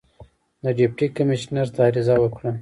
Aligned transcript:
د 0.63 0.65
ډیپټي 0.77 1.07
کمیشنر 1.17 1.67
ته 1.75 1.79
عریضه 1.87 2.15
وکړه. 2.19 2.51